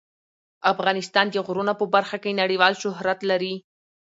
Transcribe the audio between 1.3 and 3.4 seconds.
غرونه په برخه کې نړیوال شهرت